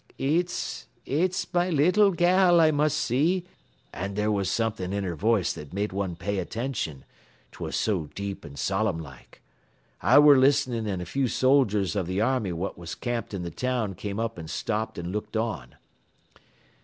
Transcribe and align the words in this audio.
"'E 0.19 0.41
eets 1.05 1.53
my 1.53 1.69
leetle 1.69 2.09
gal 2.09 2.59
I 2.59 2.71
must 2.71 2.97
see,' 2.97 3.45
an' 3.93 4.15
there 4.15 4.31
was 4.31 4.49
somethin' 4.49 4.93
in 4.93 5.03
her 5.03 5.13
voice 5.15 5.53
that 5.53 5.73
made 5.73 5.93
one 5.93 6.15
pay 6.15 6.39
attention, 6.39 7.05
'twas 7.51 7.75
so 7.75 8.07
deep 8.15 8.43
an' 8.43 8.55
solemn 8.55 8.97
like. 8.97 9.43
I 10.01 10.17
ware 10.17 10.39
listening 10.39 10.87
an' 10.87 11.01
a 11.01 11.05
few 11.05 11.27
soldiers 11.27 11.95
av 11.95 12.07
th' 12.07 12.17
army 12.17 12.51
what 12.51 12.79
was 12.79 12.95
camped 12.95 13.31
in 13.35 13.43
th' 13.47 13.55
town 13.55 13.93
came 13.93 14.19
up 14.19 14.39
an' 14.39 14.47
stopped 14.47 14.97
an' 14.97 15.11
looked 15.11 15.37
on. 15.37 15.75